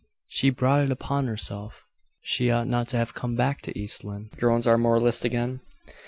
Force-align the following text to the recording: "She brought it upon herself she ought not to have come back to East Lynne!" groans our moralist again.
"She 0.25 0.49
brought 0.49 0.79
it 0.81 0.89
upon 0.89 1.27
herself 1.27 1.83
she 2.23 2.49
ought 2.49 2.65
not 2.65 2.87
to 2.87 2.97
have 2.97 3.13
come 3.13 3.35
back 3.35 3.61
to 3.61 3.79
East 3.79 4.03
Lynne!" 4.03 4.31
groans 4.35 4.65
our 4.65 4.79
moralist 4.79 5.23
again. 5.23 5.61